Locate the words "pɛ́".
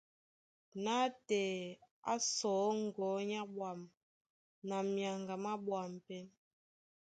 6.05-6.21